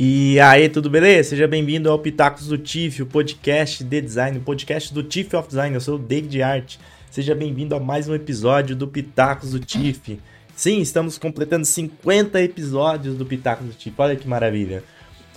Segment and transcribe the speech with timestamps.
[0.00, 1.30] E aí, tudo beleza?
[1.30, 5.48] Seja bem-vindo ao Pitacos do TIF, o podcast de design, o podcast do TIF of
[5.48, 5.74] Design.
[5.74, 6.76] Eu sou o David Art.
[7.10, 10.20] Seja bem-vindo a mais um episódio do Pitacos do TIF.
[10.54, 13.92] Sim, estamos completando 50 episódios do Pitacos do TIF.
[13.98, 14.84] Olha que maravilha.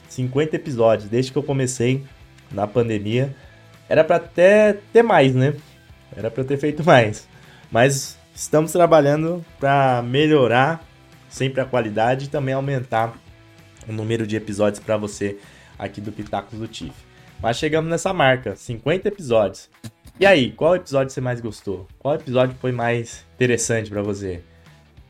[0.09, 2.03] 50 episódios, desde que eu comecei
[2.51, 3.35] na pandemia.
[3.89, 5.55] Era para até ter mais, né?
[6.15, 7.27] Era para ter feito mais.
[7.71, 10.87] Mas estamos trabalhando para melhorar
[11.31, 13.17] sempre a qualidade e também aumentar
[13.87, 15.37] o número de episódios para você
[15.77, 16.93] aqui do Pitacos do Tiff.
[17.41, 19.69] Mas chegamos nessa marca, 50 episódios.
[20.19, 21.87] E aí, qual episódio você mais gostou?
[21.97, 24.41] Qual episódio foi mais interessante para você?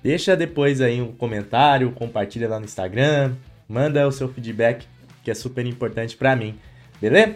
[0.02, 3.36] Deixa depois aí um comentário, compartilha lá no Instagram,
[3.68, 4.88] manda o seu feedback,
[5.24, 6.58] que é super importante para mim,
[7.00, 7.36] beleza?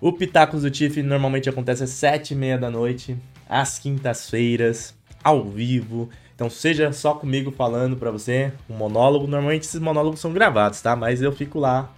[0.00, 3.16] O Pitacos do Tiff normalmente acontece às 7h30 da noite,
[3.48, 6.08] às quintas-feiras, ao vivo.
[6.40, 9.26] Então seja só comigo falando para você um monólogo.
[9.26, 10.96] Normalmente esses monólogos são gravados, tá?
[10.96, 11.92] Mas eu fico lá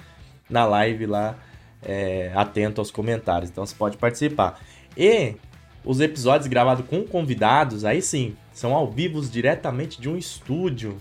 [0.50, 1.36] na live lá
[1.80, 3.48] é, atento aos comentários.
[3.48, 4.58] Então você pode participar.
[4.96, 5.36] E
[5.84, 10.98] os episódios gravados com convidados, aí sim, são ao vivo diretamente de um estúdio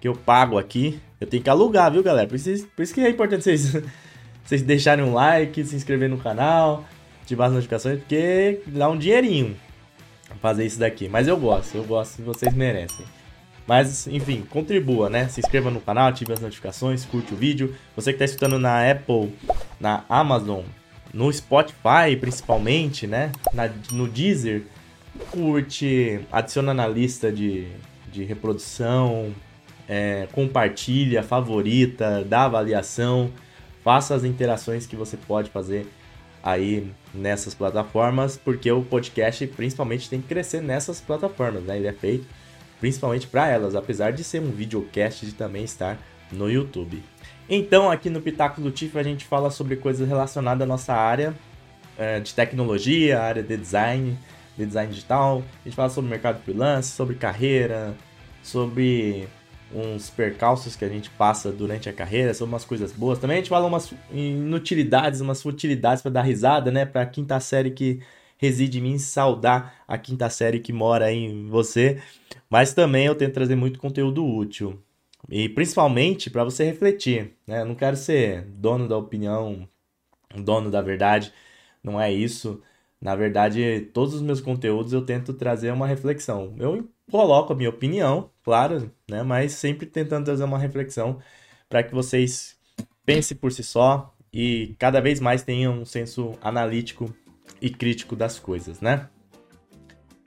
[0.00, 0.98] que eu pago aqui.
[1.20, 2.26] Eu tenho que alugar, viu, galera?
[2.26, 3.82] Por isso, por isso que é importante vocês,
[4.42, 6.86] vocês deixarem um like, se inscrever no canal,
[7.22, 9.54] ativar as notificações, porque dá um dinheirinho
[10.38, 11.08] fazer isso daqui.
[11.08, 13.04] Mas eu gosto, eu gosto, vocês merecem.
[13.66, 15.28] Mas, enfim, contribua, né?
[15.28, 17.74] Se inscreva no canal, ative as notificações, curte o vídeo.
[17.94, 19.34] Você que está escutando na Apple,
[19.78, 20.62] na Amazon,
[21.12, 23.30] no Spotify principalmente, né?
[23.52, 24.62] Na, no Deezer,
[25.30, 27.68] curte, adiciona na lista de,
[28.10, 29.34] de reprodução,
[29.86, 33.30] é, compartilha, favorita, dá avaliação,
[33.84, 35.86] faça as interações que você pode fazer
[36.42, 41.76] aí nessas plataformas, porque o podcast principalmente tem que crescer nessas plataformas, né?
[41.76, 42.26] Ele é feito
[42.80, 45.98] principalmente para elas, apesar de ser um videocast de também estar
[46.30, 47.02] no YouTube.
[47.48, 51.34] Então, aqui no Pitaco do TIF a gente fala sobre coisas relacionadas à nossa área
[51.96, 54.18] é, de tecnologia, área de design,
[54.56, 55.42] de design digital.
[55.64, 57.94] A gente fala sobre mercado freelance, sobre carreira,
[58.42, 59.26] sobre
[59.74, 63.18] uns percalços que a gente passa durante a carreira, são umas coisas boas.
[63.18, 66.86] Também a gente fala umas inutilidades, umas futilidades para dar risada, né?
[66.86, 68.00] Para a quinta série que
[68.38, 72.00] reside em mim, saudar a quinta série que mora em você.
[72.48, 74.80] Mas também eu tento trazer muito conteúdo útil.
[75.28, 77.60] E principalmente para você refletir, né?
[77.62, 79.68] Eu não quero ser dono da opinião,
[80.34, 81.32] dono da verdade,
[81.82, 82.62] não é isso.
[83.00, 86.54] Na verdade, todos os meus conteúdos eu tento trazer uma reflexão.
[86.58, 89.22] Eu coloco a minha opinião, claro, né?
[89.22, 91.18] Mas sempre tentando trazer uma reflexão
[91.68, 92.56] para que vocês
[93.04, 97.14] pensem por si só e cada vez mais tenham um senso analítico
[97.60, 99.06] e crítico das coisas, né?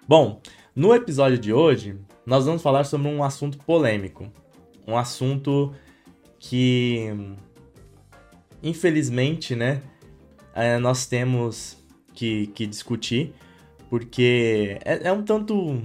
[0.07, 0.39] Bom,
[0.75, 4.31] no episódio de hoje, nós vamos falar sobre um assunto polêmico.
[4.88, 5.73] Um assunto
[6.38, 7.07] que,
[8.61, 9.81] infelizmente, né,
[10.53, 11.75] é, nós temos
[12.13, 13.33] que, que discutir,
[13.89, 15.83] porque é, é um tanto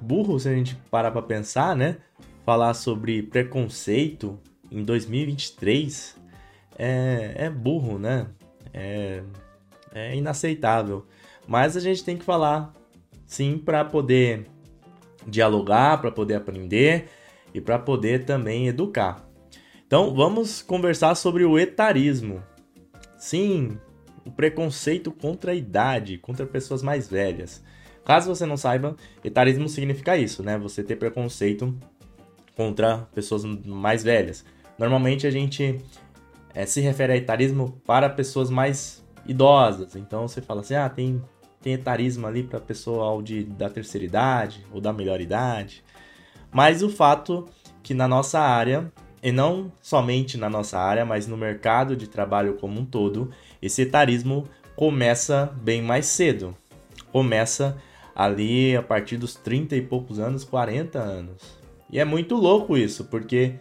[0.00, 1.98] burro se a gente parar pra pensar, né?
[2.44, 4.38] Falar sobre preconceito
[4.70, 6.16] em 2023
[6.78, 8.26] é, é burro, né?
[8.72, 9.22] É,
[9.92, 11.06] é inaceitável.
[11.46, 12.72] Mas a gente tem que falar,
[13.26, 14.46] sim, para poder
[15.26, 17.08] dialogar, para poder aprender
[17.52, 19.28] e para poder também educar.
[19.86, 22.42] Então vamos conversar sobre o etarismo.
[23.18, 23.78] Sim,
[24.24, 27.62] o preconceito contra a idade, contra pessoas mais velhas.
[28.10, 30.58] Caso você não saiba, etarismo significa isso, né?
[30.58, 31.72] Você ter preconceito
[32.56, 34.44] contra pessoas mais velhas.
[34.76, 35.80] Normalmente a gente
[36.52, 39.94] é, se refere a etarismo para pessoas mais idosas.
[39.94, 41.22] Então você fala assim, ah, tem,
[41.62, 45.84] tem etarismo ali para pessoa de, da terceira idade ou da melhor idade.
[46.50, 47.46] Mas o fato
[47.80, 52.54] que na nossa área, e não somente na nossa área, mas no mercado de trabalho
[52.54, 53.30] como um todo,
[53.62, 56.56] esse etarismo começa bem mais cedo.
[57.12, 57.80] Começa
[58.20, 61.42] ali a partir dos 30 e poucos anos, 40 anos.
[61.90, 63.54] E é muito louco isso, porque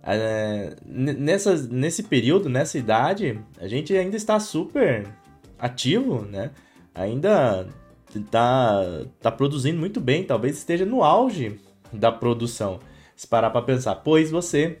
[0.00, 5.08] é, nessa, nesse período, nessa idade, a gente ainda está super
[5.58, 6.52] ativo, né?
[6.94, 7.66] Ainda
[8.14, 8.80] está
[9.20, 11.58] tá produzindo muito bem, talvez esteja no auge
[11.92, 12.78] da produção.
[13.16, 14.78] Se parar para pensar, pois você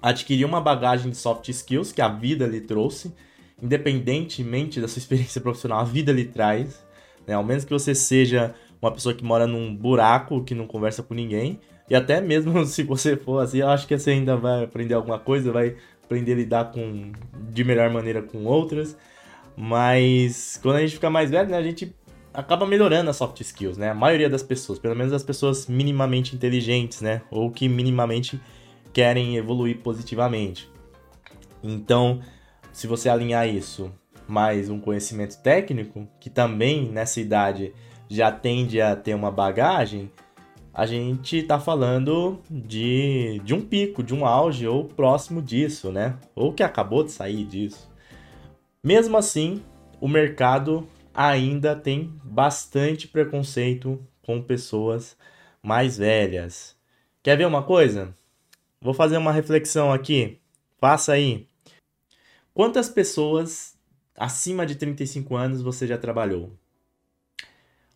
[0.00, 3.12] adquiriu uma bagagem de soft skills que a vida lhe trouxe,
[3.60, 6.85] independentemente da sua experiência profissional, a vida lhe traz,
[7.26, 7.34] né?
[7.34, 11.14] Ao menos que você seja uma pessoa que mora num buraco, que não conversa com
[11.14, 11.60] ninguém.
[11.88, 15.18] E até mesmo se você for assim, eu acho que você ainda vai aprender alguma
[15.18, 17.12] coisa, vai aprender a lidar com,
[17.50, 18.96] de melhor maneira com outras.
[19.56, 21.94] Mas quando a gente fica mais velho, né, a gente
[22.32, 23.90] acaba melhorando as soft skills, né?
[23.90, 27.22] A maioria das pessoas, pelo menos as pessoas minimamente inteligentes, né?
[27.30, 28.38] Ou que minimamente
[28.92, 30.70] querem evoluir positivamente.
[31.62, 32.20] Então,
[32.72, 33.90] se você alinhar isso
[34.28, 37.72] mais um conhecimento técnico, que também nessa idade
[38.08, 40.10] já tende a ter uma bagagem,
[40.72, 46.18] a gente está falando de, de um pico, de um auge ou próximo disso, né?
[46.34, 47.90] Ou que acabou de sair disso.
[48.84, 49.62] Mesmo assim,
[50.00, 55.16] o mercado ainda tem bastante preconceito com pessoas
[55.62, 56.76] mais velhas.
[57.22, 58.14] Quer ver uma coisa?
[58.80, 60.38] Vou fazer uma reflexão aqui.
[60.78, 61.48] Faça aí.
[62.52, 63.75] Quantas pessoas
[64.16, 66.52] acima de 35 anos você já trabalhou?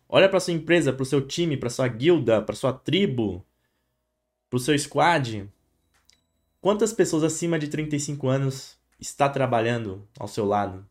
[0.07, 3.45] Olha para sua empresa, para o seu time, para sua guilda, para sua tribo,
[4.49, 5.49] para o seu squad.
[6.59, 10.85] Quantas pessoas acima de 35 anos está trabalhando ao seu lado?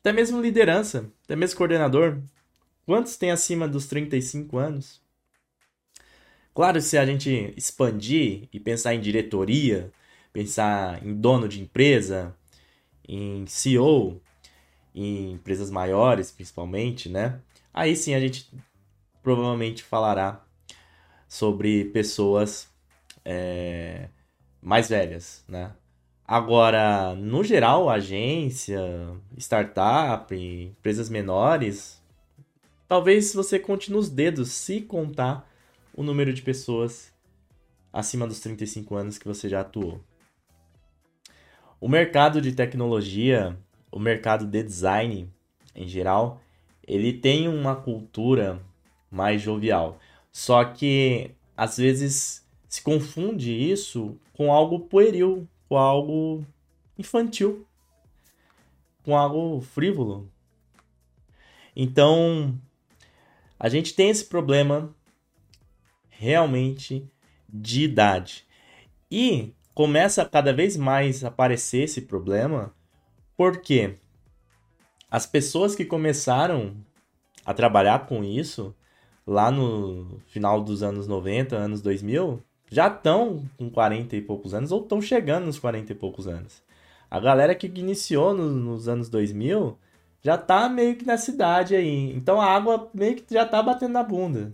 [0.00, 2.20] Até mesmo liderança, até mesmo coordenador.
[2.86, 5.02] Quantos tem acima dos 35 anos?
[6.54, 9.92] Claro, se a gente expandir e pensar em diretoria,
[10.32, 12.36] pensar em dono de empresa,
[13.08, 14.20] em CEO,
[14.94, 17.40] em empresas maiores principalmente, né?
[17.72, 18.50] Aí sim a gente
[19.22, 20.44] provavelmente falará
[21.28, 22.68] sobre pessoas
[23.24, 24.08] é,
[24.62, 25.72] mais velhas, né?
[26.26, 28.80] Agora, no geral, agência,
[29.38, 32.02] startup, empresas menores,
[32.86, 35.50] talvez você conte nos dedos se contar
[35.94, 37.12] o número de pessoas
[37.92, 40.00] acima dos 35 anos que você já atuou.
[41.80, 43.56] O mercado de tecnologia,
[43.90, 45.30] o mercado de design
[45.74, 46.40] em geral,
[46.86, 48.60] ele tem uma cultura
[49.10, 49.98] mais jovial.
[50.32, 56.44] Só que às vezes se confunde isso com algo pueril, com algo
[56.98, 57.66] infantil,
[59.04, 60.28] com algo frívolo.
[61.76, 62.58] Então,
[63.58, 64.92] a gente tem esse problema
[66.08, 67.08] realmente
[67.48, 68.44] de idade.
[69.10, 72.74] E começa cada vez mais a aparecer esse problema
[73.36, 73.94] porque
[75.08, 76.74] as pessoas que começaram
[77.46, 78.74] a trabalhar com isso
[79.24, 84.72] lá no final dos anos 90, anos 2000, já estão com 40 e poucos anos
[84.72, 86.60] ou estão chegando nos 40 e poucos anos.
[87.08, 89.78] A galera que iniciou no, nos anos 2000
[90.20, 92.12] já tá meio que nessa idade aí.
[92.16, 94.52] Então a água meio que já tá batendo na bunda.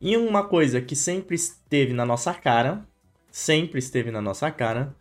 [0.00, 2.88] E uma coisa que sempre esteve na nossa cara,
[3.38, 4.94] sempre esteve na nossa cara,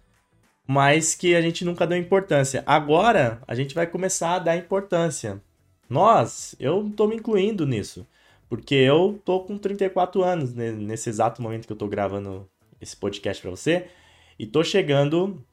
[0.66, 2.64] mas que a gente nunca deu importância.
[2.68, 5.42] Agora a gente vai começar a dar importância.
[5.90, 8.06] Nós, eu tô me incluindo nisso,
[8.48, 12.48] porque eu tô com 34 anos nesse exato momento que eu tô gravando
[12.80, 13.88] esse podcast para você
[14.38, 15.44] e tô chegando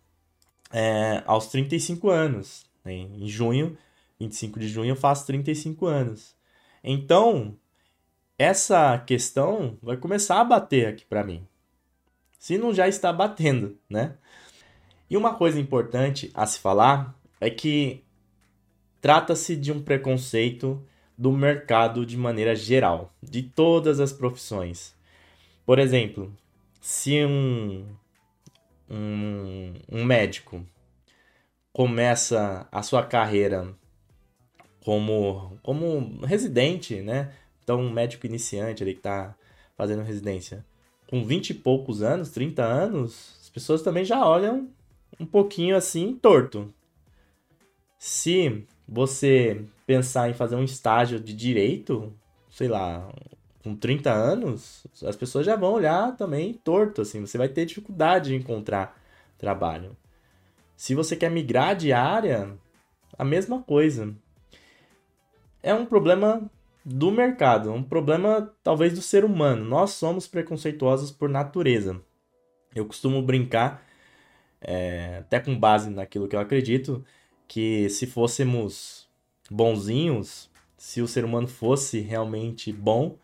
[0.70, 2.66] é, aos 35 anos.
[2.84, 2.92] Né?
[2.92, 3.78] Em junho,
[4.20, 6.36] 25 de junho, eu faço 35 anos.
[6.82, 7.56] Então,
[8.38, 11.46] essa questão vai começar a bater aqui para mim.
[12.44, 14.18] Se não já está batendo, né?
[15.08, 18.04] E uma coisa importante a se falar é que
[19.00, 20.86] trata-se de um preconceito
[21.16, 24.94] do mercado de maneira geral, de todas as profissões.
[25.64, 26.36] Por exemplo,
[26.82, 27.86] se um,
[28.90, 30.66] um, um médico
[31.72, 33.74] começa a sua carreira
[34.84, 37.32] como, como residente, né?
[37.62, 39.34] Então, um médico iniciante ali que está
[39.78, 40.62] fazendo residência
[41.14, 44.68] com 20 e poucos anos, 30 anos, as pessoas também já olham
[45.20, 46.74] um pouquinho assim torto.
[47.96, 52.12] Se você pensar em fazer um estágio de direito,
[52.50, 53.08] sei lá,
[53.62, 58.30] com 30 anos, as pessoas já vão olhar também torto, assim, você vai ter dificuldade
[58.30, 59.00] de encontrar
[59.38, 59.96] trabalho.
[60.76, 62.58] Se você quer migrar de área,
[63.16, 64.12] a mesma coisa.
[65.62, 66.50] É um problema
[66.84, 69.64] do mercado, um problema talvez do ser humano.
[69.64, 72.00] Nós somos preconceituosos por natureza.
[72.74, 73.86] Eu costumo brincar,
[74.60, 77.04] é, até com base naquilo que eu acredito,
[77.48, 79.08] que se fôssemos
[79.50, 83.16] bonzinhos, se o ser humano fosse realmente bom,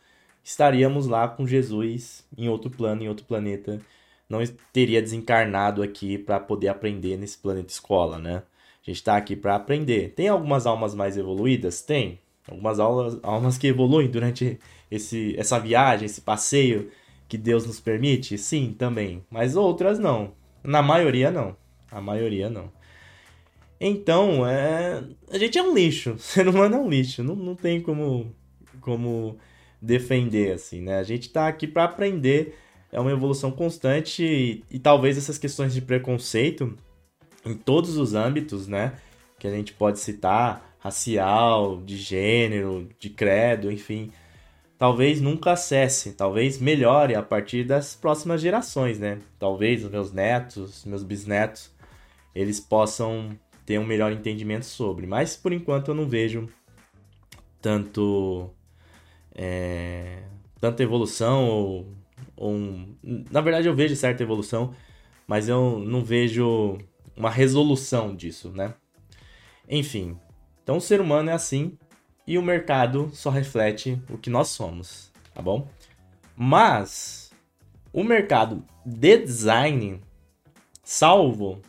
[0.43, 3.81] estaríamos lá com Jesus em outro plano, em outro planeta.
[4.29, 4.39] Não
[4.73, 8.43] teria desencarnado aqui para poder aprender nesse planeta escola, né?
[8.83, 10.15] A gente está aqui para aprender.
[10.15, 11.83] Tem algumas almas mais evoluídas?
[11.83, 14.59] Tem algumas aulas, almas que evoluem durante
[14.91, 16.91] esse, essa viagem, esse passeio
[17.29, 18.37] que Deus nos permite?
[18.37, 19.25] Sim, também.
[19.31, 20.33] Mas outras não.
[20.63, 21.57] Na maioria não.
[21.91, 22.71] A maioria não.
[23.81, 25.03] Então, é...
[25.31, 26.15] a gente é um lixo.
[26.19, 27.23] O ser humano é um lixo.
[27.23, 28.35] Não, não tem como,
[28.81, 29.39] como
[29.81, 30.99] defender, assim, né?
[30.99, 32.59] A gente tá aqui para aprender.
[32.93, 36.77] É uma evolução constante e, e talvez essas questões de preconceito
[37.47, 38.95] em todos os âmbitos, né?
[39.39, 44.11] Que a gente pode citar racial, de gênero, de credo, enfim,
[44.79, 49.19] talvez nunca cesse, talvez melhore a partir das próximas gerações, né?
[49.39, 51.71] Talvez os meus netos, meus bisnetos,
[52.35, 53.31] eles possam
[53.67, 55.07] ter um melhor entendimento sobre.
[55.07, 56.49] Mas por enquanto eu não vejo
[57.61, 58.51] tanto
[59.35, 60.23] é,
[60.59, 61.95] tanta evolução ou,
[62.35, 62.97] ou um,
[63.31, 64.75] na verdade eu vejo certa evolução,
[65.27, 66.79] mas eu não vejo
[67.15, 68.75] uma resolução disso, né?
[69.69, 70.19] Enfim,
[70.71, 71.77] então o ser humano é assim
[72.25, 75.69] e o mercado só reflete o que nós somos, tá bom?
[76.37, 77.33] Mas
[77.93, 80.01] o mercado de design,
[80.85, 81.61] salvo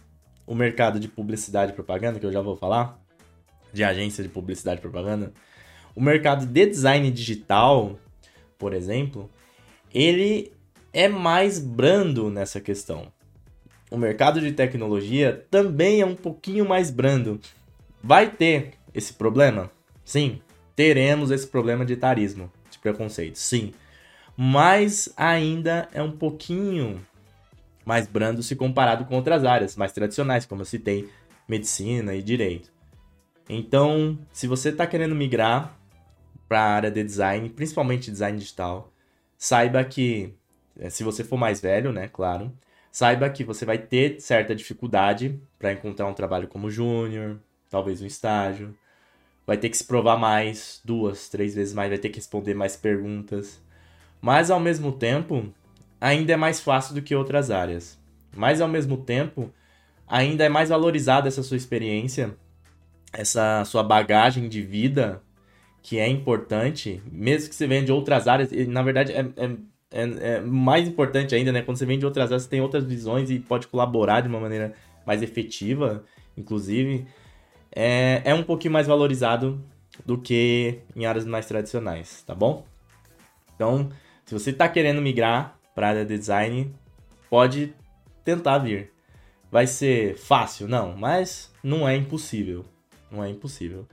[0.45, 3.01] o mercado de publicidade e propaganda, que eu já vou falar,
[3.73, 5.33] de agência de publicidade e propaganda,
[5.95, 7.97] o mercado de design digital,
[8.55, 9.31] por exemplo,
[9.91, 10.53] ele
[10.93, 13.11] é mais brando nessa questão.
[13.89, 17.41] O mercado de tecnologia também é um pouquinho mais brando.
[18.03, 19.71] Vai ter esse problema?
[20.03, 20.41] Sim,
[20.75, 23.73] teremos esse problema de etarismo, de preconceito, sim.
[24.35, 27.05] Mas ainda é um pouquinho
[27.85, 31.09] mais brando se comparado com outras áreas mais tradicionais, como eu citei,
[31.47, 32.71] medicina e direito.
[33.49, 35.77] Então, se você está querendo migrar
[36.47, 38.93] para a área de design, principalmente design digital,
[39.37, 40.33] saiba que,
[40.79, 42.51] eh, se você for mais velho, né, claro,
[42.91, 47.39] saiba que você vai ter certa dificuldade para encontrar um trabalho como júnior,
[47.71, 48.75] talvez um estágio,
[49.47, 52.75] vai ter que se provar mais, duas, três vezes mais, vai ter que responder mais
[52.75, 53.59] perguntas.
[54.21, 55.51] Mas ao mesmo tempo,
[55.99, 57.97] ainda é mais fácil do que outras áreas.
[58.35, 59.51] Mas ao mesmo tempo,
[60.07, 62.35] ainda é mais valorizada essa sua experiência,
[63.11, 65.21] essa sua bagagem de vida
[65.81, 69.57] que é importante, mesmo que você venha de outras áreas, e na verdade é, é,
[69.91, 71.63] é, é, mais importante ainda, né?
[71.63, 74.39] Quando você vem de outras áreas, você tem outras visões e pode colaborar de uma
[74.39, 74.73] maneira
[75.05, 76.03] mais efetiva,
[76.37, 77.07] inclusive,
[77.75, 79.63] é, é um pouquinho mais valorizado
[80.05, 82.65] do que em áreas mais tradicionais, tá bom?
[83.55, 83.89] Então,
[84.25, 86.73] se você está querendo migrar para a área de design,
[87.29, 87.73] pode
[88.23, 88.91] tentar vir.
[89.51, 90.67] Vai ser fácil?
[90.67, 92.65] Não, mas não é impossível.
[93.11, 93.85] Não é impossível.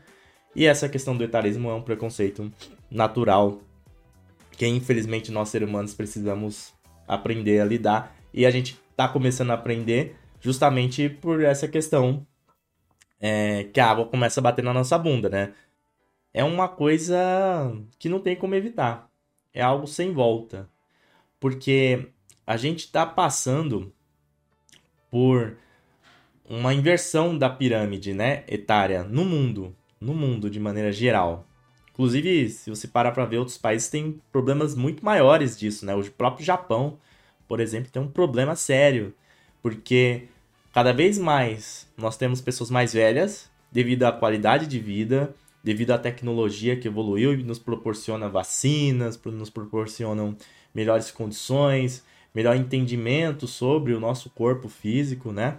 [0.54, 2.50] E essa questão do etarismo é um preconceito
[2.90, 3.60] natural
[4.52, 6.74] que infelizmente nós seres humanos precisamos
[7.06, 12.26] aprender a lidar e a gente está começando a aprender justamente por essa questão
[13.20, 15.54] é, que a água começa a bater na nossa bunda, né?
[16.32, 17.16] É uma coisa
[17.98, 19.10] que não tem como evitar.
[19.52, 20.68] É algo sem volta.
[21.40, 22.08] Porque
[22.46, 23.92] a gente está passando
[25.10, 25.56] por
[26.48, 31.46] uma inversão da pirâmide né, etária no mundo no mundo de maneira geral.
[31.92, 35.94] Inclusive, se você parar para ver, outros países têm problemas muito maiores disso, né?
[35.94, 36.98] O próprio Japão,
[37.46, 39.14] por exemplo, tem um problema sério,
[39.60, 40.28] porque
[40.78, 45.98] cada vez mais nós temos pessoas mais velhas devido à qualidade de vida, devido à
[45.98, 50.36] tecnologia que evoluiu e nos proporciona vacinas, nos proporcionam
[50.72, 55.56] melhores condições, melhor entendimento sobre o nosso corpo físico, né?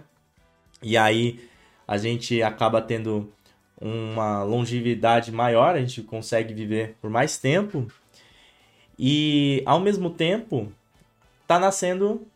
[0.82, 1.46] E aí
[1.86, 3.30] a gente acaba tendo
[3.78, 7.86] uma longevidade maior, a gente consegue viver por mais tempo.
[8.98, 10.72] E ao mesmo tempo,
[11.46, 12.26] tá nascendo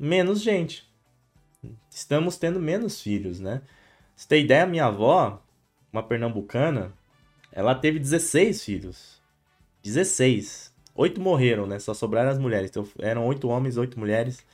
[0.00, 0.87] menos gente.
[1.90, 3.62] Estamos tendo menos filhos, né?
[4.14, 5.42] Você tem ideia, minha avó,
[5.92, 6.92] uma pernambucana,
[7.52, 9.20] ela teve 16 filhos.
[9.82, 10.72] 16.
[10.94, 11.78] Oito morreram, né?
[11.78, 12.70] Só sobraram as mulheres.
[12.70, 14.44] Então eram oito homens, oito mulheres.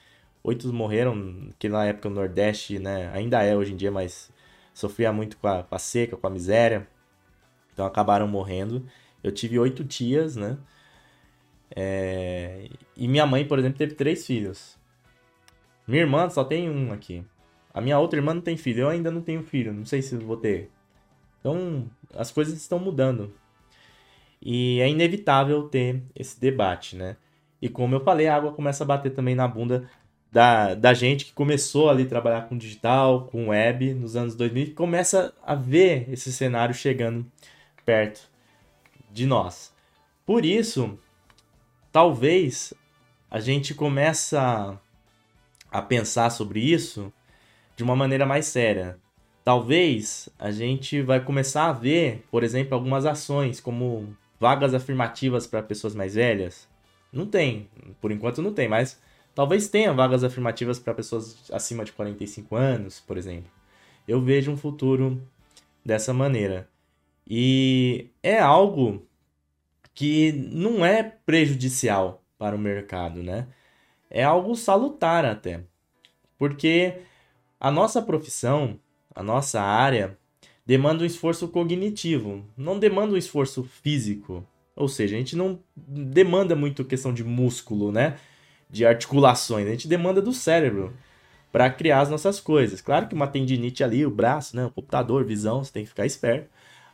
[0.43, 3.11] Oito morreram, que na época o Nordeste, né?
[3.15, 4.31] Ainda é hoje em dia, mas
[4.75, 6.87] sofria muito com a, com a seca, com a miséria.
[7.73, 8.87] Então acabaram morrendo.
[9.23, 10.59] Eu tive oito tias, né?
[11.75, 12.69] É...
[12.97, 14.77] E minha mãe, por exemplo, teve três filhos.
[15.87, 17.25] Minha irmã só tem um aqui.
[17.73, 18.83] A minha outra irmã não tem filho.
[18.83, 19.73] Eu ainda não tenho filho.
[19.73, 20.71] Não sei se vou ter.
[21.41, 23.33] Então, as coisas estão mudando.
[24.41, 27.17] E é inevitável ter esse debate, né?
[27.61, 29.89] E como eu falei, a água começa a bater também na bunda
[30.31, 34.67] da, da gente que começou ali a trabalhar com digital, com web nos anos 2000,
[34.67, 37.25] que começa a ver esse cenário chegando
[37.87, 38.29] perto
[39.13, 39.73] de nós.
[40.27, 40.99] Por isso,
[41.93, 42.75] talvez
[43.31, 44.79] a gente começa
[45.75, 47.13] a pensar sobre isso
[47.77, 48.99] de uma maneira mais séria.
[49.45, 55.63] Talvez a gente vai começar a ver, por exemplo, algumas ações como vagas afirmativas para
[55.63, 56.69] pessoas mais velhas.
[57.13, 57.69] Não tem,
[58.01, 58.99] por enquanto não tem, mas
[59.35, 63.51] Talvez tenha vagas afirmativas para pessoas acima de 45 anos, por exemplo.
[64.07, 65.21] Eu vejo um futuro
[65.85, 66.69] dessa maneira.
[67.29, 69.05] E é algo
[69.93, 73.49] que não é prejudicial para o mercado, né?
[74.15, 75.65] É algo salutar até.
[76.39, 76.99] Porque
[77.59, 78.79] a nossa profissão,
[79.15, 80.17] a nossa área,
[80.65, 84.47] demanda um esforço cognitivo, não demanda um esforço físico.
[84.77, 88.17] Ou seja, a gente não demanda muito questão de músculo, né?
[88.71, 90.93] de articulações, a gente demanda do cérebro.
[91.53, 92.81] para criar as nossas coisas.
[92.81, 96.05] Claro que uma tendinite ali, o braço, né, o computador, visão, você tem que ficar
[96.05, 96.49] esperto.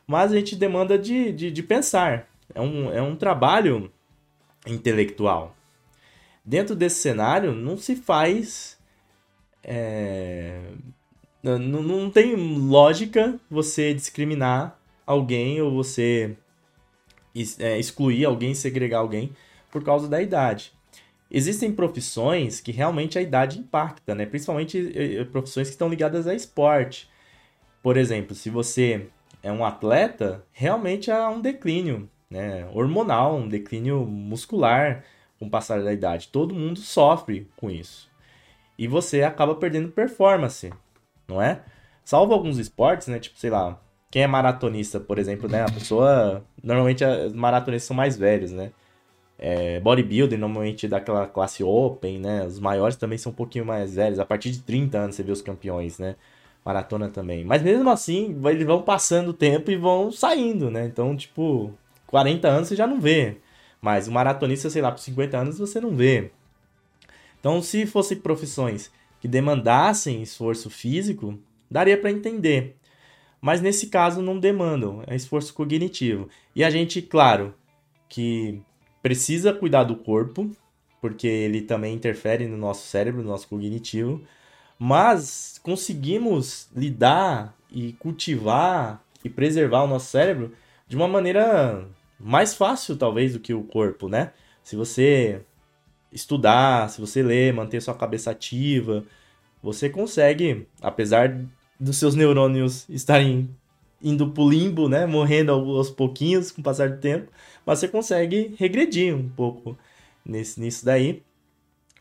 [0.07, 2.29] Mas a gente demanda de, de, de pensar.
[2.55, 3.91] É um, é um trabalho
[4.67, 5.57] intelectual.
[6.45, 8.79] Dentro desse cenário, não se faz.
[9.63, 10.61] É,
[11.43, 16.37] não, não tem lógica você discriminar alguém ou você
[17.59, 19.33] é, excluir alguém, segregar alguém
[19.71, 20.73] por causa da idade.
[21.31, 24.27] Existem profissões que realmente a idade impacta, né?
[24.27, 27.09] Principalmente eh, profissões que estão ligadas a esporte.
[27.83, 29.07] Por exemplo, se você
[29.41, 32.69] é um atleta, realmente há um declínio né?
[32.75, 35.05] hormonal, um declínio muscular
[35.41, 36.29] com o passar da idade.
[36.29, 38.09] Todo mundo sofre com isso.
[38.79, 40.71] E você acaba perdendo performance,
[41.27, 41.63] não é?
[42.05, 43.19] Salvo alguns esportes, né?
[43.19, 43.81] Tipo, sei lá,
[44.11, 45.63] quem é maratonista, por exemplo, né?
[45.63, 46.45] A pessoa.
[46.63, 48.71] Normalmente os maratonistas são mais velhos, né?
[49.39, 49.81] É,
[50.37, 52.45] normalmente daquela classe open, né?
[52.45, 54.19] Os maiores também são um pouquinho mais velhos.
[54.19, 56.17] A partir de 30 anos você vê os campeões, né?
[56.65, 57.45] Maratona também.
[57.45, 60.85] Mas mesmo assim, eles vão passando o tempo e vão saindo, né?
[60.85, 61.73] Então, tipo,
[62.07, 63.39] 40 anos você já não vê.
[63.81, 66.31] Mas o maratonista, sei lá, com 50 anos você não vê.
[67.39, 71.39] Então, se fossem profissões que demandassem esforço físico,
[71.71, 72.77] daria para entender.
[73.41, 76.29] Mas nesse caso não demandam, é esforço cognitivo.
[76.55, 77.55] E a gente, claro,
[78.09, 78.61] que
[79.03, 80.51] precisa cuidar do corpo,
[81.01, 84.21] porque ele também interfere no nosso cérebro, no nosso cognitivo,
[84.79, 90.53] mas conseguimos lidar e cultivar e preservar o nosso cérebro
[90.87, 91.87] de uma maneira
[92.21, 94.33] mais fácil, talvez, do que o corpo, né?
[94.62, 95.43] Se você
[96.12, 99.05] estudar, se você ler, manter sua cabeça ativa,
[99.62, 101.41] você consegue, apesar
[101.79, 103.49] dos seus neurônios estarem
[104.03, 105.07] indo pro limbo, né?
[105.07, 107.31] Morrendo aos pouquinhos com o passar do tempo,
[107.65, 109.77] mas você consegue regredir um pouco
[110.25, 111.23] nesse, nisso daí.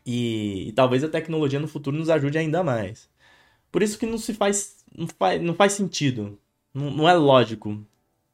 [0.04, 3.08] E, e, talvez a tecnologia no futuro nos ajude ainda mais.
[3.70, 4.84] Por isso que não se faz.
[4.96, 6.38] Não faz, não faz sentido.
[6.74, 7.84] Não, não é lógico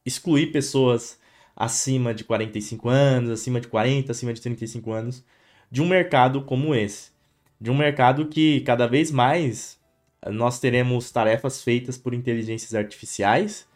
[0.05, 1.19] excluir pessoas
[1.57, 5.25] acima de 45 anos, acima de 40, acima de 35 anos,
[5.71, 7.09] de um mercado como esse.
[7.59, 9.79] De um mercado que cada vez mais
[10.29, 13.67] nós teremos tarefas feitas por inteligências artificiais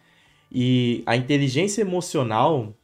[0.52, 2.76] e a inteligência emocional,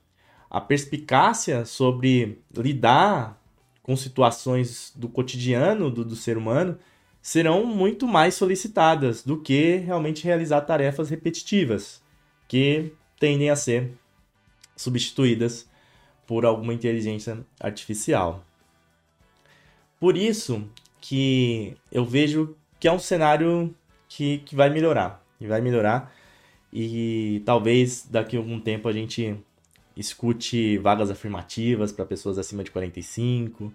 [0.50, 3.40] a perspicácia sobre lidar
[3.84, 6.80] com situações do cotidiano do, do ser humano
[7.22, 12.02] serão muito mais solicitadas do que realmente realizar tarefas repetitivas,
[12.48, 13.92] que tendem a ser
[14.78, 15.68] substituídas
[16.26, 18.46] por alguma inteligência artificial.
[20.00, 20.63] Por isso
[21.02, 23.74] que eu vejo que é um cenário
[24.08, 25.24] que, que vai melhorar.
[25.40, 26.13] E vai melhorar.
[26.72, 29.36] E talvez daqui a algum tempo a gente
[29.96, 33.74] escute vagas afirmativas para pessoas acima de 45.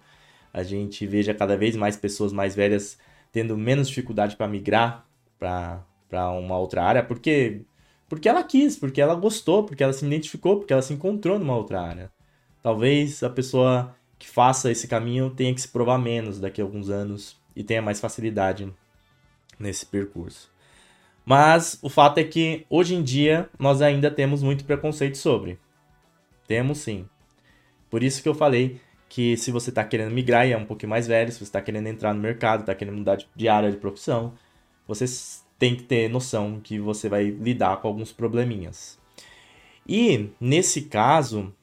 [0.52, 2.98] A gente veja cada vez mais pessoas mais velhas
[3.32, 5.06] tendo menos dificuldade para migrar
[5.38, 7.62] para uma outra área, porque
[8.12, 11.56] porque ela quis, porque ela gostou, porque ela se identificou, porque ela se encontrou numa
[11.56, 12.12] outra área.
[12.62, 16.90] Talvez a pessoa que faça esse caminho tenha que se provar menos daqui a alguns
[16.90, 18.70] anos e tenha mais facilidade
[19.58, 20.52] nesse percurso.
[21.24, 25.58] Mas o fato é que hoje em dia nós ainda temos muito preconceito sobre.
[26.46, 27.08] Temos sim.
[27.88, 30.90] Por isso que eu falei que se você está querendo migrar e é um pouquinho
[30.90, 33.78] mais velho, se você está querendo entrar no mercado, está querendo mudar de área de
[33.78, 34.34] profissão,
[34.86, 35.06] você
[35.62, 38.98] tem que ter noção que você vai lidar com alguns probleminhas.
[39.86, 41.54] E nesse caso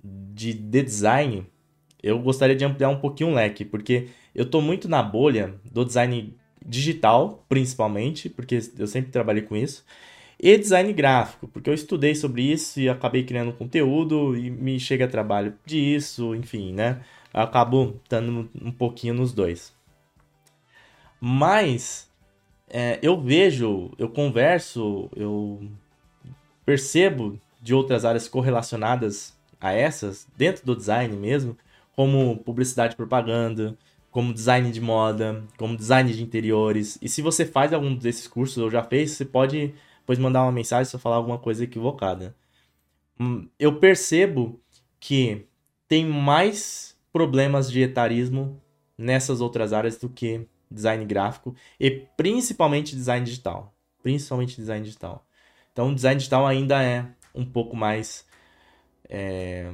[0.00, 1.44] de design,
[2.00, 5.84] eu gostaria de ampliar um pouquinho o leque, porque eu estou muito na bolha do
[5.84, 9.84] design digital, principalmente, porque eu sempre trabalhei com isso,
[10.38, 15.08] e design gráfico, porque eu estudei sobre isso e acabei criando conteúdo e me chega
[15.08, 17.00] trabalho disso, enfim, né?
[17.34, 19.74] Eu acabo estando um pouquinho nos dois.
[21.20, 22.07] Mas
[22.70, 25.68] é, eu vejo, eu converso, eu
[26.64, 31.56] percebo de outras áreas correlacionadas a essas, dentro do design mesmo,
[31.96, 33.76] como publicidade e propaganda,
[34.10, 36.98] como design de moda, como design de interiores.
[37.02, 40.52] E se você faz algum desses cursos ou já fez, você pode depois mandar uma
[40.52, 42.34] mensagem se eu falar alguma coisa equivocada.
[43.20, 44.58] Hum, eu percebo
[44.98, 45.46] que
[45.86, 48.60] tem mais problemas de etarismo
[48.96, 53.74] nessas outras áreas do que design gráfico e principalmente design digital.
[54.02, 55.26] Principalmente design digital.
[55.72, 58.26] Então, design digital ainda é um pouco mais
[59.08, 59.72] é,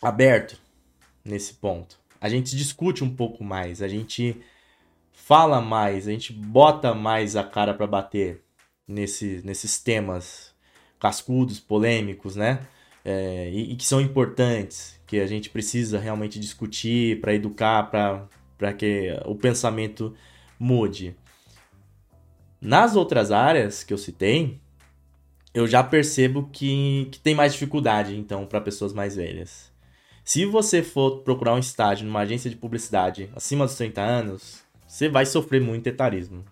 [0.00, 0.58] aberto
[1.24, 1.98] nesse ponto.
[2.20, 4.40] A gente discute um pouco mais, a gente
[5.12, 8.42] fala mais, a gente bota mais a cara para bater
[8.86, 10.54] nesse, nesses temas
[10.98, 12.66] cascudos, polêmicos, né?
[13.04, 18.26] É, e, e, que são importantes, que a gente precisa realmente discutir para educar, para
[18.72, 20.14] que o pensamento
[20.58, 21.16] mude.
[22.60, 24.58] Nas outras áreas que eu citei,
[25.52, 29.72] eu já percebo que, que tem mais dificuldade, então, para pessoas mais velhas.
[30.24, 35.08] Se você for procurar um estágio numa agência de publicidade acima dos 30 anos, você
[35.08, 36.44] vai sofrer muito etarismo.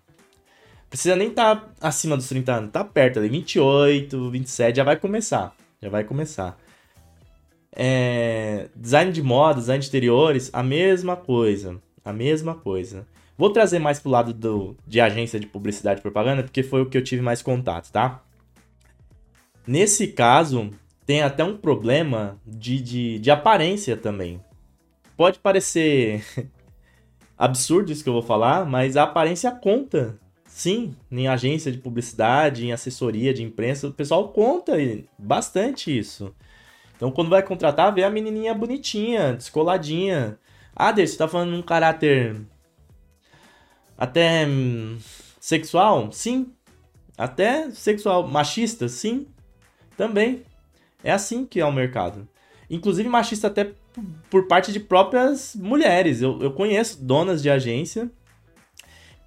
[0.89, 4.95] Precisa nem estar tá acima dos 30 anos, tá perto ali, 28, 27, já vai
[4.95, 5.55] começar.
[5.81, 6.57] Já vai começar.
[7.75, 11.81] É, design de moda, design de interiores, a mesma coisa.
[12.03, 13.07] A mesma coisa.
[13.37, 16.85] Vou trazer mais pro lado do, de agência de publicidade e propaganda, porque foi o
[16.85, 18.23] que eu tive mais contato, tá?
[19.65, 20.69] Nesse caso,
[21.05, 24.39] tem até um problema de, de, de aparência também.
[25.17, 26.23] Pode parecer
[27.37, 30.19] absurdo isso que eu vou falar, mas a aparência conta.
[30.45, 34.73] Sim, em agência de publicidade, em assessoria de imprensa, o pessoal conta
[35.17, 36.33] bastante isso.
[36.95, 40.37] Então, quando vai contratar, vê a menininha bonitinha, descoladinha.
[40.75, 42.35] Ah, Deus, você tá falando num caráter
[43.97, 44.97] até hum,
[45.39, 46.11] sexual?
[46.11, 46.51] Sim.
[47.17, 48.27] Até sexual.
[48.27, 48.87] Machista?
[48.87, 49.27] Sim.
[49.95, 50.43] Também.
[51.03, 52.27] É assim que é o mercado.
[52.69, 53.71] Inclusive machista até
[54.29, 56.21] por parte de próprias mulheres.
[56.21, 58.09] Eu, eu conheço donas de agência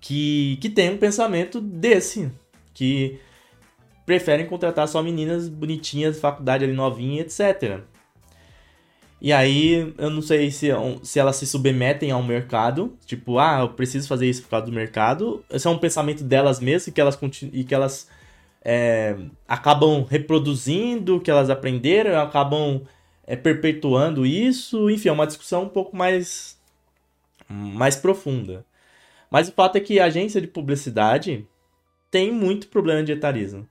[0.01, 2.31] que, que têm um pensamento desse.
[2.75, 3.21] Que
[4.05, 7.81] preferem contratar só meninas bonitinhas, faculdade ali novinha, etc.
[9.21, 10.69] E aí, eu não sei se,
[11.03, 14.73] se elas se submetem ao mercado, tipo, ah, eu preciso fazer isso por causa do
[14.73, 15.43] mercado.
[15.51, 17.19] Esse é um pensamento delas mesmas e que elas,
[17.53, 18.09] e que elas
[18.63, 19.17] é,
[19.49, 22.83] acabam reproduzindo o que elas aprenderam, acabam
[23.27, 24.91] é, perpetuando isso.
[24.91, 26.59] Enfim, é uma discussão um pouco mais,
[27.49, 28.67] mais profunda.
[29.31, 31.47] Mas o fato é que a agência de publicidade
[32.11, 33.67] tem muito problema de etarismo.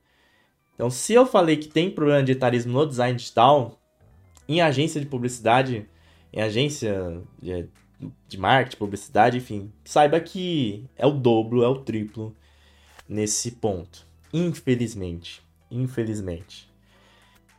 [0.74, 3.78] Então, se eu falei que tem problema de etarismo no design digital,
[4.48, 5.86] em agência de publicidade,
[6.32, 7.68] em agência de,
[8.28, 12.34] de marketing, publicidade, enfim, saiba que é o dobro, é o triplo
[13.08, 14.06] nesse ponto.
[14.32, 15.42] Infelizmente.
[15.70, 16.70] Infelizmente.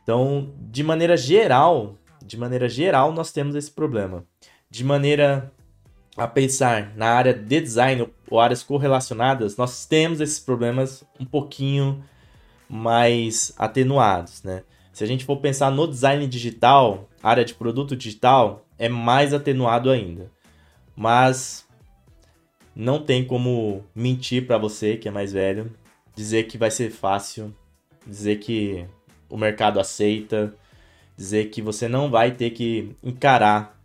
[0.02, 4.24] Então, de maneira geral, de maneira geral, nós temos esse problema.
[4.70, 5.52] De maneira
[6.16, 12.02] a pensar na área de design ou áreas correlacionadas, nós temos esses problemas um pouquinho
[12.68, 14.64] mais atenuados, né?
[14.98, 19.92] Se a gente for pensar no design digital, área de produto digital, é mais atenuado
[19.92, 20.28] ainda.
[20.96, 21.64] Mas
[22.74, 25.72] não tem como mentir para você que é mais velho
[26.16, 27.54] dizer que vai ser fácil,
[28.04, 28.88] dizer que
[29.30, 30.52] o mercado aceita,
[31.16, 33.80] dizer que você não vai ter que encarar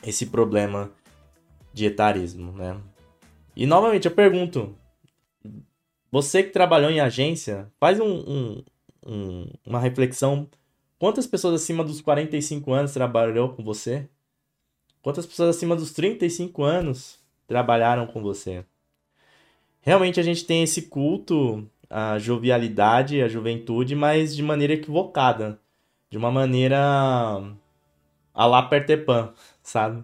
[0.00, 0.92] esse problema
[1.74, 2.80] de etarismo, né?
[3.56, 4.78] E novamente eu pergunto,
[6.08, 8.64] você que trabalhou em agência, faz um, um,
[9.06, 10.48] um, uma reflexão.
[10.98, 14.08] Quantas pessoas acima dos 45 anos trabalhou com você?
[15.02, 18.64] Quantas pessoas acima dos 35 anos trabalharam com você?
[19.86, 25.60] realmente a gente tem esse culto à jovialidade, à juventude, mas de maneira equivocada.
[26.10, 26.76] De uma maneira
[28.34, 30.02] a lá Pertepan, sabe?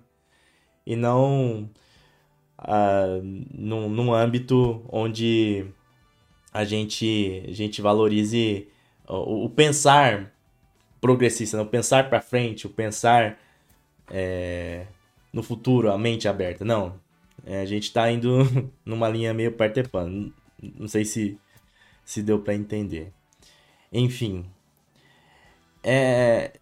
[0.87, 1.69] E não
[2.61, 5.67] uh, num, num âmbito onde
[6.53, 8.69] a gente, a gente valorize
[9.09, 10.33] o, pensar
[11.01, 11.63] progressista, né?
[11.63, 13.39] o pensar para frente, o pensar
[14.11, 14.87] é,
[15.33, 16.65] no futuro, a mente aberta.
[16.65, 16.95] Não,
[17.45, 18.47] é, a gente tá indo
[18.85, 20.09] numa linha meio partepã.
[20.61, 21.39] Não sei se,
[22.05, 23.13] se deu para entender.
[23.93, 24.47] Enfim.
[25.83, 26.53] É,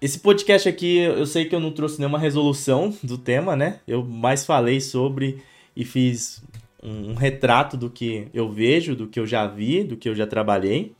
[0.00, 3.80] esse podcast aqui, eu sei que eu não trouxe nenhuma resolução do tema, né?
[3.86, 5.42] Eu mais falei sobre
[5.76, 6.42] e fiz
[6.82, 10.26] um retrato do que eu vejo, do que eu já vi, do que eu já
[10.26, 10.94] trabalhei.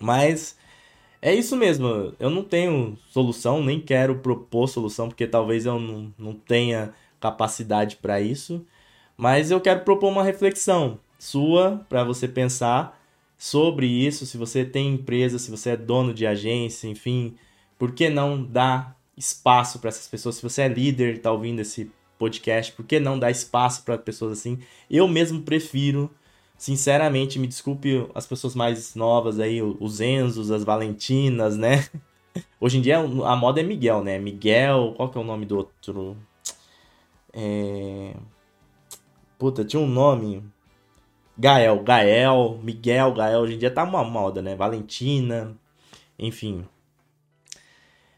[0.00, 0.56] Mas
[1.22, 2.14] é isso mesmo.
[2.18, 7.96] Eu não tenho solução, nem quero propor solução, porque talvez eu não, não tenha capacidade
[7.96, 8.64] para isso,
[9.16, 12.98] mas eu quero propor uma reflexão sua para você pensar
[13.36, 17.36] sobre isso, se você tem empresa, se você é dono de agência, enfim,
[17.78, 20.36] por que não dar espaço para essas pessoas?
[20.36, 24.38] Se você é líder, está ouvindo esse podcast, por que não dar espaço para pessoas
[24.38, 24.58] assim?
[24.90, 26.10] Eu mesmo prefiro,
[26.60, 31.88] sinceramente, me desculpe as pessoas mais novas aí, os Enzos, as Valentinas, né?
[32.60, 34.18] Hoje em dia a moda é Miguel, né?
[34.18, 36.18] Miguel, qual que é o nome do outro?
[37.32, 38.14] É...
[39.38, 40.44] Puta, tinha um nome.
[41.38, 43.40] Gael, Gael, Miguel, Gael.
[43.40, 44.54] Hoje em dia tá uma moda, né?
[44.54, 45.56] Valentina.
[46.18, 46.66] Enfim.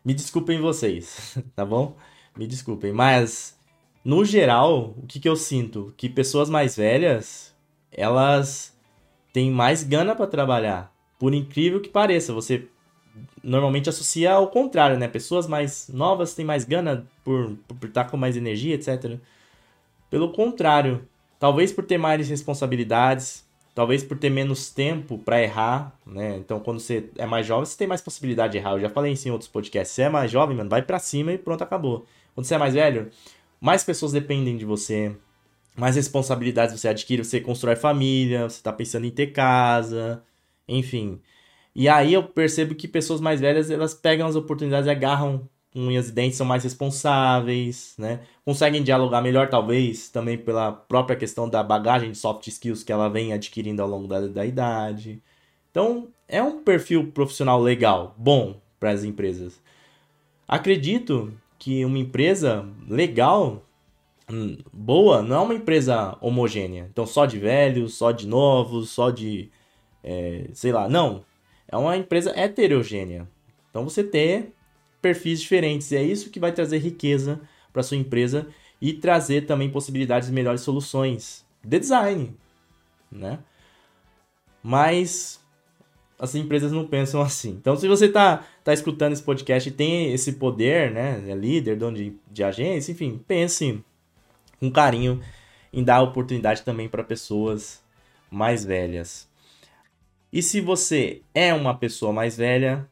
[0.05, 1.96] Me desculpem vocês, tá bom?
[2.37, 2.92] Me desculpem.
[2.92, 3.57] Mas,
[4.05, 5.94] no geral, o que, que eu sinto?
[5.96, 7.51] Que pessoas mais velhas,
[7.92, 8.76] elas
[9.33, 10.92] têm mais gana para trabalhar.
[11.18, 12.66] Por incrível que pareça, você
[13.42, 15.09] normalmente associa ao contrário, né?
[15.09, 19.18] Pessoas mais novas têm mais gana por, por estar com mais energia, etc.
[20.11, 21.07] Pelo contrário,
[21.38, 26.37] talvez por ter mais responsabilidades, talvez por ter menos tempo para errar, né?
[26.37, 28.72] Então, quando você é mais jovem, você tem mais possibilidade de errar.
[28.72, 29.94] Eu já falei isso em outros podcasts.
[29.94, 32.07] Você é mais jovem, mano, vai para cima e pronto, acabou.
[32.35, 33.11] Quando você é mais velho,
[33.61, 35.14] mais pessoas dependem de você,
[35.76, 40.22] mais responsabilidades você adquire, você constrói família, você tá pensando em ter casa,
[40.68, 41.20] enfim.
[41.74, 46.08] E aí eu percebo que pessoas mais velhas, elas pegam as oportunidades e agarram unhas
[46.08, 48.20] e dentes, são mais responsáveis, né?
[48.44, 53.08] Conseguem dialogar melhor, talvez, também pela própria questão da bagagem de soft skills que ela
[53.08, 55.22] vem adquirindo ao longo da, da idade.
[55.70, 59.61] Então, é um perfil profissional legal, bom para as empresas.
[60.46, 63.62] Acredito que uma empresa legal,
[64.72, 66.88] boa, não é uma empresa homogênea.
[66.90, 69.50] Então, só de velhos, só de novos, só de.
[70.02, 71.24] É, sei lá, não.
[71.68, 73.28] É uma empresa heterogênea.
[73.70, 74.52] Então, você ter
[75.00, 75.90] perfis diferentes.
[75.90, 77.40] E é isso que vai trazer riqueza
[77.72, 78.46] para sua empresa
[78.80, 82.34] e trazer também possibilidades de melhores soluções de design,
[83.10, 83.38] né?
[84.62, 85.40] Mas
[86.18, 87.50] as empresas não pensam assim.
[87.50, 91.76] Então, se você está tá escutando esse podcast e tem esse poder, né, é líder,
[91.76, 93.82] dono de, de agência, enfim, pense
[94.62, 95.20] com carinho
[95.72, 97.83] em dar oportunidade também para pessoas
[98.31, 99.29] mais velhas.
[100.33, 102.88] E se você é uma pessoa mais velha,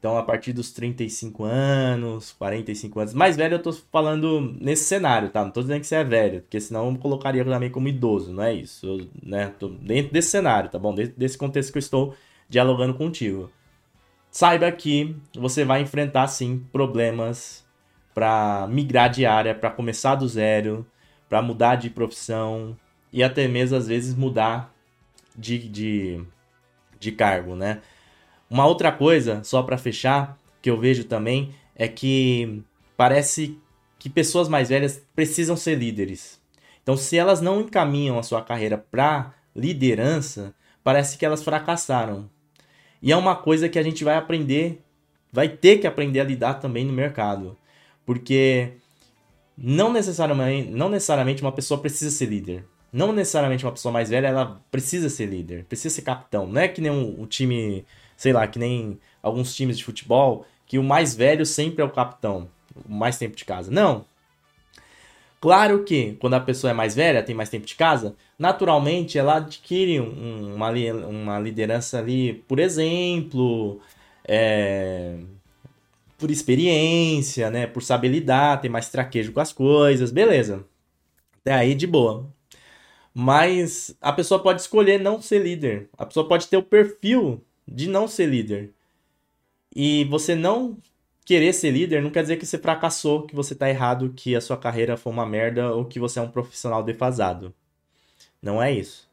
[0.00, 3.14] então, a partir dos 35 anos, 45 anos.
[3.14, 5.44] Mais velho eu tô falando nesse cenário, tá?
[5.44, 8.42] Não tô dizendo que você é velho, porque senão eu colocaria também como idoso, não
[8.42, 8.86] é isso?
[8.86, 9.52] Eu, né?
[9.58, 10.92] Tô dentro desse cenário, tá bom?
[10.94, 12.14] Desse contexto que eu estou
[12.48, 13.48] dialogando contigo.
[14.30, 17.64] Saiba que você vai enfrentar, sim, problemas
[18.14, 20.86] para migrar de área, para começar do zero,
[21.28, 22.76] para mudar de profissão
[23.12, 24.72] e até mesmo, às vezes, mudar
[25.36, 26.24] de, de,
[26.98, 27.80] de cargo, né?
[28.48, 32.62] Uma outra coisa, só para fechar, que eu vejo também é que
[32.96, 33.58] parece
[33.98, 36.40] que pessoas mais velhas precisam ser líderes.
[36.82, 42.28] Então, se elas não encaminham a sua carreira para liderança, parece que elas fracassaram.
[43.02, 44.82] E é uma coisa que a gente vai aprender,
[45.32, 47.56] vai ter que aprender a lidar também no mercado.
[48.10, 48.72] Porque
[49.56, 52.64] não necessariamente, não necessariamente uma pessoa precisa ser líder.
[52.92, 56.44] Não necessariamente uma pessoa mais velha, ela precisa ser líder, precisa ser capitão.
[56.44, 57.84] Não é que nem um, um time
[58.16, 61.90] sei lá, que nem alguns times de futebol, que o mais velho sempre é o
[61.90, 62.48] capitão,
[62.84, 63.70] o mais tempo de casa.
[63.70, 64.04] Não.
[65.40, 69.36] Claro que quando a pessoa é mais velha, tem mais tempo de casa, naturalmente ela
[69.36, 70.70] adquire um, uma,
[71.06, 73.80] uma liderança ali, por exemplo,
[74.26, 75.16] é,
[76.20, 77.66] por experiência, né?
[77.66, 80.64] Por saber lidar, ter mais traquejo com as coisas, beleza.
[81.40, 82.30] Até aí de boa.
[83.14, 85.88] Mas a pessoa pode escolher não ser líder.
[85.98, 88.70] A pessoa pode ter o perfil de não ser líder.
[89.74, 90.76] E você não
[91.24, 94.40] querer ser líder não quer dizer que você fracassou, que você está errado, que a
[94.40, 97.54] sua carreira foi uma merda ou que você é um profissional defasado.
[98.42, 99.08] Não é isso.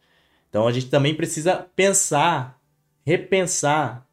[0.50, 2.60] Então a gente também precisa pensar,
[3.06, 4.08] repensar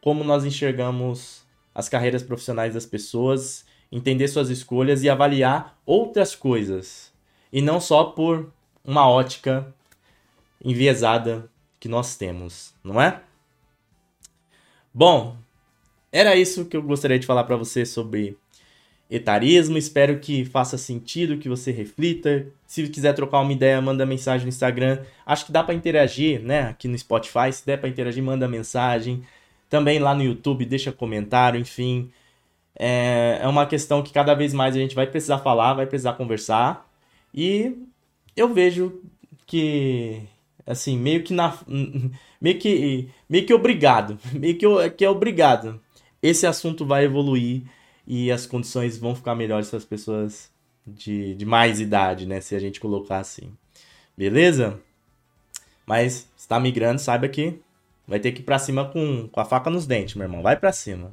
[0.00, 1.39] como nós enxergamos
[1.74, 7.12] as carreiras profissionais das pessoas, entender suas escolhas e avaliar outras coisas.
[7.52, 8.52] E não só por
[8.84, 9.74] uma ótica
[10.64, 13.20] enviesada que nós temos, não é?
[14.92, 15.36] Bom,
[16.12, 18.36] era isso que eu gostaria de falar para você sobre
[19.10, 19.78] etarismo.
[19.78, 22.46] Espero que faça sentido, que você reflita.
[22.66, 25.02] Se quiser trocar uma ideia, manda mensagem no Instagram.
[25.26, 26.62] Acho que dá para interagir, né?
[26.62, 29.24] Aqui no Spotify, se der para interagir, manda mensagem.
[29.70, 32.10] Também lá no YouTube, deixa comentário, enfim.
[32.78, 36.14] É, é uma questão que cada vez mais a gente vai precisar falar, vai precisar
[36.14, 36.90] conversar.
[37.32, 37.76] E
[38.36, 39.00] eu vejo
[39.46, 40.22] que
[40.66, 41.56] assim, meio que na
[42.40, 45.80] meio que meio que obrigado, meio que, que é obrigado.
[46.22, 47.62] Esse assunto vai evoluir
[48.06, 50.50] e as condições vão ficar melhores para as pessoas
[50.86, 53.52] de, de mais idade, né, se a gente colocar assim.
[54.16, 54.80] Beleza?
[55.86, 57.60] Mas está migrando, saiba que
[58.06, 60.42] vai ter que ir para cima com, com a faca nos dentes, meu irmão.
[60.42, 61.12] Vai para cima.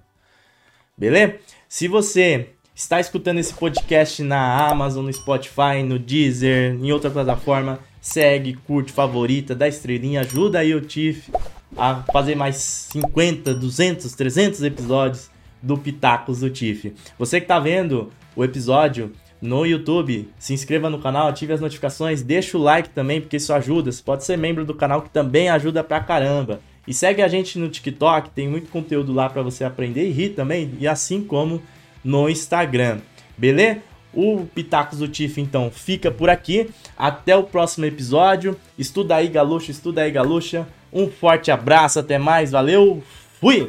[0.97, 1.35] Beleza?
[1.69, 7.79] Se você está escutando esse podcast na Amazon, no Spotify, no Deezer, em outra plataforma,
[7.99, 11.31] segue, curte, favorita, dá estrelinha, ajuda aí o Tiff
[11.75, 15.29] a fazer mais 50, 200, 300 episódios
[15.61, 16.93] do Pitacos do Tiff.
[17.17, 22.21] Você que está vendo o episódio no YouTube, se inscreva no canal, ative as notificações,
[22.21, 23.91] deixa o like também, porque isso ajuda.
[23.91, 26.59] Você pode ser membro do canal que também ajuda pra caramba.
[26.87, 30.29] E segue a gente no TikTok, tem muito conteúdo lá para você aprender e rir
[30.29, 31.61] também, e assim como
[32.03, 32.99] no Instagram.
[33.37, 33.81] Beleza?
[34.13, 36.69] O Pitacos do Tiff, então, fica por aqui.
[36.97, 38.57] Até o próximo episódio.
[38.79, 40.67] Estuda aí, galuxa, estuda aí, galuxa.
[40.91, 43.03] Um forte abraço, até mais, valeu,
[43.39, 43.67] fui!